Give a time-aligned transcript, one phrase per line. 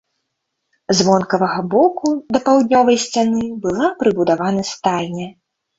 [0.99, 2.09] З вонкавага боку
[2.39, 5.33] да паўднёвай сцяны была прыбудавана стайня.